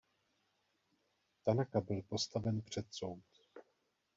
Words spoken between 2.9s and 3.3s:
soud.